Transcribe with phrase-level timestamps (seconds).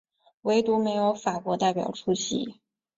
[0.41, 2.55] 惟独没有法国代表出席。